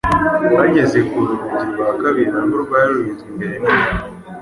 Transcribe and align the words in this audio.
Bageze 0.57 0.99
ku 1.09 1.19
rugi 1.27 1.57
rwa 1.69 1.89
kabiri 2.01 2.29
narwo 2.33 2.57
rwari 2.65 2.89
rurinzwe 2.95 3.25
imbere 3.31 3.55
n’inyuma, 3.57 3.97